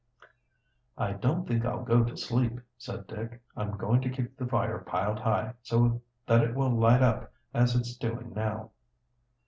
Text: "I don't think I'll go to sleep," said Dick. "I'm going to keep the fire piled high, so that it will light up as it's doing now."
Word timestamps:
"I 0.97 1.13
don't 1.13 1.47
think 1.47 1.63
I'll 1.63 1.83
go 1.83 2.03
to 2.03 2.17
sleep," 2.17 2.59
said 2.75 3.05
Dick. 3.05 3.39
"I'm 3.55 3.77
going 3.77 4.01
to 4.01 4.09
keep 4.09 4.35
the 4.35 4.47
fire 4.47 4.79
piled 4.79 5.19
high, 5.19 5.53
so 5.61 6.01
that 6.25 6.41
it 6.41 6.55
will 6.55 6.71
light 6.71 7.03
up 7.03 7.31
as 7.53 7.75
it's 7.75 7.95
doing 7.95 8.33
now." 8.33 8.71